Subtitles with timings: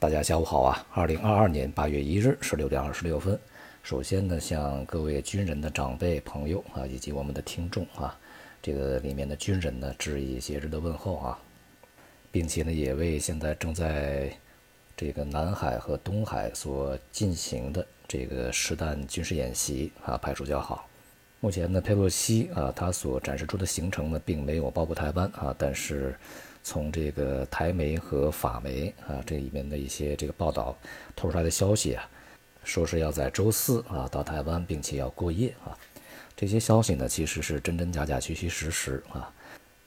[0.00, 0.86] 大家下午好啊！
[0.94, 3.36] 二零二二年八月一日十六点二十六分，
[3.82, 8.16] 首先呢，向各位军人的长辈朋友啊，以及我们的听众啊，
[8.62, 11.38] 这个里面的军人呢，致以节日的问候啊，
[12.30, 14.30] 并且呢，也为现在正在
[14.96, 20.88] 这个南海和东海所进行的这个实弹军事演习啊，拍出叫好。
[21.40, 26.14] 目前呢，佩洛西啊，他所展示出的行程呢，并没有包括台湾啊，但是。
[26.68, 30.76] 从这个台媒和法媒啊这里面的一些这个报道
[31.16, 32.06] 透出来的消息啊，
[32.62, 35.72] 说是要在周四啊到台湾，并且要过夜啊。
[36.36, 39.32] 这些消息呢其实是真真假假、虚虚实实啊。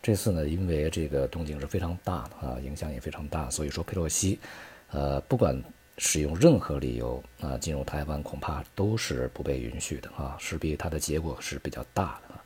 [0.02, 4.40] 这次呢，因为这个动静是非常大的啊，影响也非常大，所以说佩洛西，
[4.90, 5.56] 呃，不管
[6.00, 12.41] 使用任何理由啊进入台湾，恐怕都是不被允许的啊，势必它的结果是比较大的啊。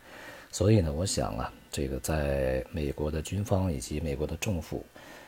[0.55, 4.86] 所以呢，我想啊，这个在美国的军方以及美国的政府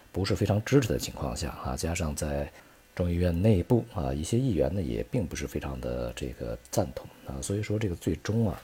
[0.09, 2.49] 不是非常支持的情况下啊，加上在
[2.95, 8.57] 众议院内部啊，一些议员呢也并不是非常的这个赞同啊，所以说这个最终啊，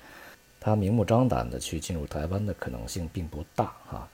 [0.57, 4.09] 他明目张胆的去进入台湾的可能性并不大啊，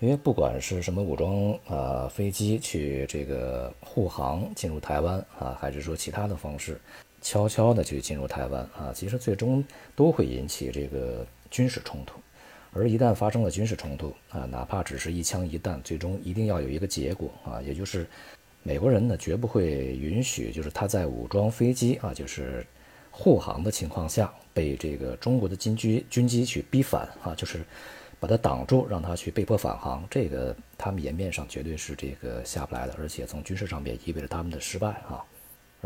[0.00, 6.80] 因为不管是什么武装啊飞机去这个护航进入台湾啊，还是说其他的方式
[7.20, 9.62] 悄悄的去进入台湾啊，其实最终
[9.94, 11.26] 都会引起这个。
[11.50, 12.20] 军事冲突，
[12.72, 18.06] 而一旦发生了军事冲突啊，哪怕只是一枪一弹，最终一定要有一个结果啊，也就是
[18.62, 22.66] 美国人呢绝不会允许，就是他在武装飞机啊，就是
[23.10, 27.64] 护航的情况下被这个中国的军机军机去逼反啊，就是
[28.18, 35.24] 把它挡住，让他去被迫返航，这个他们颜面上绝对是这个下不来的，而且从军事上面意味着他们的失败啊。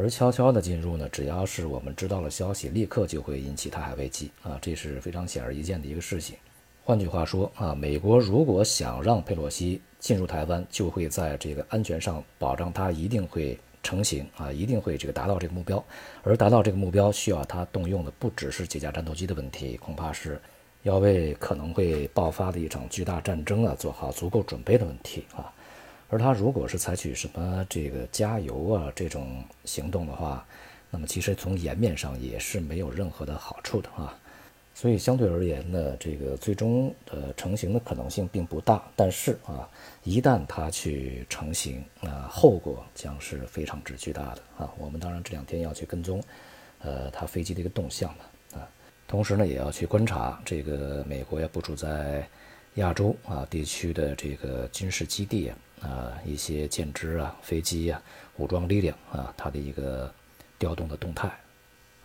[0.01, 6.39] 而悄悄的进入呢，只要是我们知道了消息，立刻就会引起台海危机啊，这是非常显而易见的一个事情。
[6.83, 15.85] 换句话说啊，美国如果想让佩洛西进入台湾，就会在这个安全上保障他一定会成型啊，一定会这个达到这个目标。
[16.23, 20.41] 而达到这个目标，需要他动用的不只是几架战斗机的问题，恐怕是
[20.83, 25.53] 要为可能会爆发的一场巨大战争啊做好足够准备的问题啊。
[26.11, 30.45] 而他如果是采取什么这个加油啊这种行动的话，
[30.91, 34.19] 那么其实从颜面上也是没有任何的好处的啊。
[34.75, 38.83] 所以相对而言呢，这个最终呃成型的可能性并不大。
[38.97, 39.69] 但是啊，
[40.03, 44.73] 一旦它去成型，那后果将是非常之巨大的啊。
[44.79, 46.23] 我们当然这两天要去跟踪，
[46.81, 48.69] 呃，它飞机的一个动向了啊。
[49.07, 52.27] 同时呢，也要去观察这个美国要部署在
[52.77, 55.49] 亚洲啊地区的这个军事基地。
[55.49, 58.03] 啊，啊一些舰只啊、飞机啊、
[58.37, 60.13] 武装力量啊，它的一个
[60.59, 61.31] 调动的动态，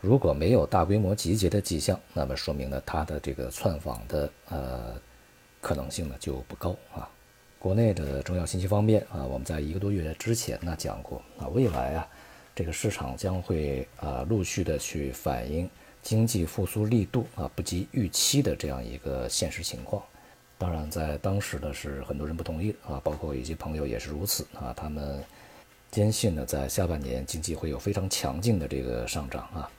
[0.02, 4.96] 如果没有大规模集结的迹象，那么说明呢，它的这个窜访的呃
[5.62, 7.09] 可能性呢就不高啊。
[7.58, 12.08] 国内的重要信息方面啊，我们在一个多月之前呢讲过啊，未来啊，
[12.53, 15.68] 这个市场将会啊陆续的去反映
[16.03, 20.03] 经济复苏力度啊不及预期的这样一个现实情况。
[20.57, 24.73] 当然，在当时呢，是很多人不同意啊，包括一些朋友也是如此啊。
[24.75, 25.21] 他们
[25.91, 29.69] 坚信呢，在下半年经济会有非常强劲的这个上涨啊。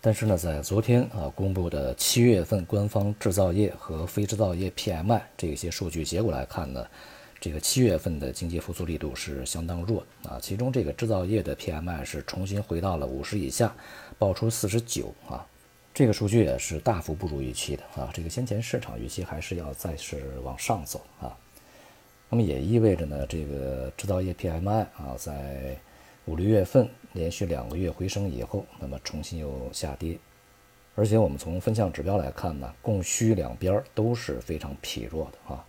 [0.00, 6.84] 但是呢，在昨天啊公布的七月份官方制造业和非制造业 PMI 这些数据结果来看呢，
[7.40, 10.38] 这个七月份的经济复苏力度是相当弱啊。
[10.42, 13.72] 其中这个制造业的 PMI 是重新回到了五十以下，
[14.18, 15.46] 报出四十九啊。
[15.96, 18.10] 这个数据也是大幅不如预期的啊！
[18.12, 21.34] 这个先前市场预期还是要再是往上走啊。
[22.28, 25.74] 那么也意味着呢，这个制造业 PMI 啊，在
[26.26, 30.18] 五六月份连续两个月回升以后，那么重新又下跌。
[30.94, 35.64] 而且我们从分项指标来看呢，供需两边都是非常疲弱的啊，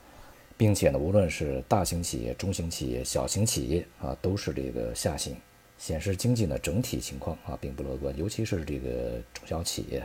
[0.58, 5.38] 并且呢，无论是大型企业、中型企业、小型企业啊，都是这个下行。
[5.78, 10.04] 显示经济呢整体情况啊并不乐观，尤其是这个中小企业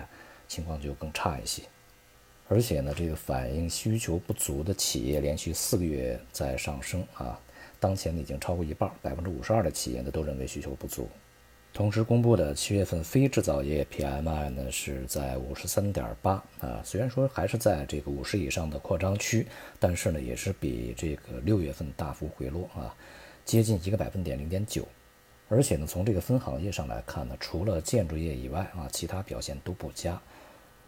[0.48, 1.62] 情况就更差一些。
[2.48, 7.40] 而且呢，这个反映需求不足的企业连续四个月在上升啊，
[7.80, 11.08] 当前呢已经超过一半，百分之五十二的企业呢都认为需求不足。
[11.72, 19.46] 同时公布的七月份非制造业 PMI 呢是在五十三点八啊，虽然说还是在这个五十以上的扩张区，
[19.80, 22.94] 但是呢也是比这个六月份大幅回落啊，
[23.46, 24.86] 接近一个百分点零点九。
[25.52, 30.18] 而且呢，从这个分行业上来看呢，除了建筑业以外啊，其他表现都不佳。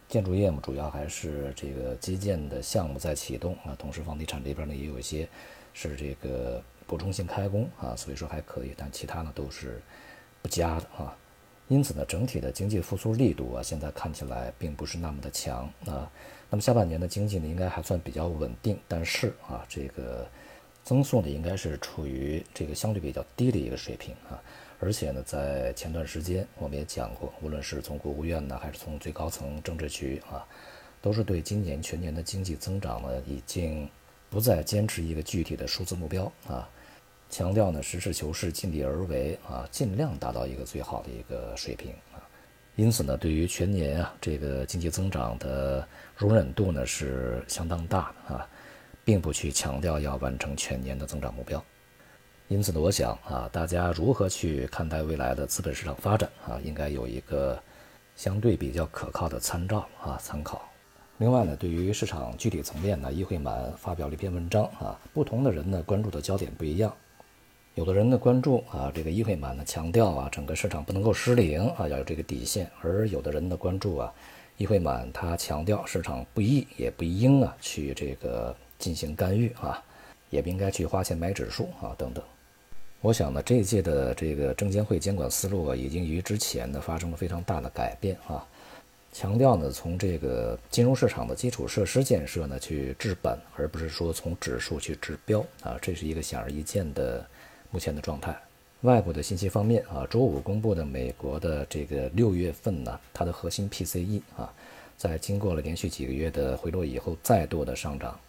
[0.09, 5.29] 建筑业嘛，主要还是这个基建的项目在启动啊，同时房地产这边呢也有一些
[5.71, 8.73] 是这个补充性开工啊，所以说还可以。
[8.75, 9.79] 但其他呢都是
[10.41, 11.15] 不佳的啊。
[11.67, 16.11] 因此呢，整体的经济复苏力度啊，现在看起来并不是那么的强啊。
[16.49, 20.27] 那么下半年的经济呢，应该还算比较稳定，但是啊，这个。
[20.85, 24.39] 增速呢应该是处于这个相对比较低的一个水平啊。
[24.79, 30.45] 而且呢，在前段时间我们也讲过，无论是从国务院呢，还是从最高层政治局啊，
[31.01, 33.89] 都是对今年全年的经济增长呢，已经
[34.29, 36.69] 不再坚持一个具体的数字目标啊，
[37.29, 42.19] 强调呢实事求是、尽力而为啊，尽量达到一个最好的一个水平啊。
[42.75, 48.49] 因此呢，对于全年啊这个经济增长的容忍度呢是相当大的啊，
[49.05, 51.63] 并不去强调要完成全年的增长目标。
[52.47, 57.57] 因此呢，我想啊，大家如何去看待未来的资本市场发展啊，应该有一个
[58.15, 60.61] 相对比较可靠的参照啊参考。
[61.17, 66.93] 另外呢，对于市场具体层面呢，易会满发表了一篇文章啊，不同的人呢关注的焦点不一样。
[67.73, 74.13] 有的人呢关注啊，这个易会满呢强调啊，整个市场不能够失灵啊，要有这个底线；而有的人呢关注啊，
[74.57, 79.83] 易会满他强调市场不宜也不应啊去这个进行干预啊，
[80.29, 82.23] 也不应该去花钱买指数啊等等。
[83.01, 88.45] 我想呢，这一届的这个证监会监管思路啊，已经与之前呢发生了非常大的改变啊。
[89.13, 97.25] 强调呢，从这个金融市场的基础设施建设呢去治本，而不是说从指数去治标啊，这是一个显而易见的
[97.71, 98.35] 目前的状态。
[98.81, 104.51] 外部的信息方面啊，周五公布的美国的这个六月份呢，它的核心 PCE 啊，
[104.97, 108.19] 在经过了连续几个月的回落以后，再度的上涨。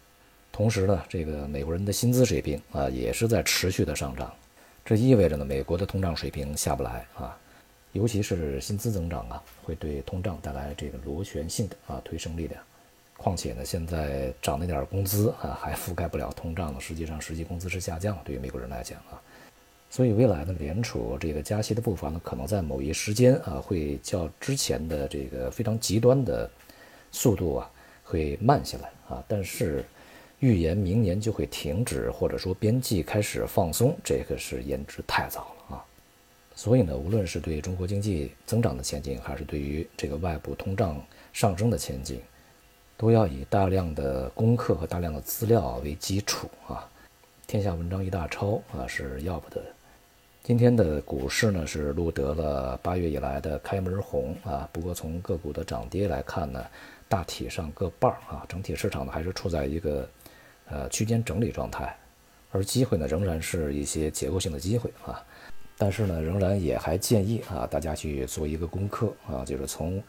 [0.57, 4.33] 同时呢，这个美国人的薪资水平啊，也是在持续的上涨。
[4.83, 7.37] 这意味着呢，美国的通胀水平下不来啊，
[7.91, 12.59] 尤其是薪资增长啊，会对通胀带来这个螺旋性的啊推升力量。
[13.17, 16.79] 况且呢，现在涨那点工资啊，还覆盖不了通胀呢。
[16.81, 19.21] 实际上，实际工资是下降，对于美国人来讲啊，
[19.91, 26.49] 所以未来呢，联储这个加息的步伐呢，可能在某一时间啊，会较之前的这个非常极端的
[27.11, 27.69] 速度啊，
[28.03, 29.85] 会慢下来啊，但是。
[30.39, 35.85] 预言明年就会停止，或者说边际开始放松，这个是言之太早了啊。
[36.55, 41.03] 所以呢，无论是对中国经济增长的前景，还是对于这个外部通胀
[41.33, 42.21] 上升的前景，
[42.97, 46.87] 都要以大量的功课和大量的资料为基础啊。
[47.47, 49.59] 天下文章一大抄啊，是要不得。
[50.43, 54.69] 今天的股市呢，是录得了八月以来的开门红啊。
[54.71, 56.63] 不过从个股的涨跌来看呢，
[57.09, 60.07] 大体上各半儿啊，整体市场呢还是处在一个。
[60.69, 61.95] 呃，区间整理状态，
[62.51, 65.23] 而机会呢，仍然是一些结构性的机会啊。
[65.77, 70.03] 但是呢，仍然也还建议啊，大家去做一个功课啊，就是从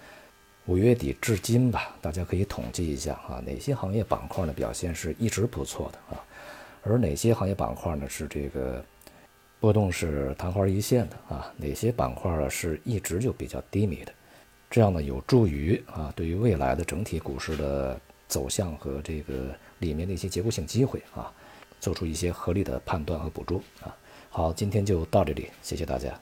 [0.66, 6.24] 五月底至今吧，大家可以统计一下啊，哪些行业板块呢表现是一直不错的啊，
[6.82, 8.84] 而哪些行业板块呢是这个
[9.60, 14.12] 波动是昙花一现的啊，哪些板块呢是一直就比较低迷的，
[14.70, 19.54] 这样呢有助于啊，对于未来的整体股市的走向和这个。
[19.78, 21.32] 里面的一些结构性机会啊，
[21.80, 23.96] 做出一些合理的判断和捕捉啊。
[24.30, 26.20] 好，今天就到这里，谢谢大家。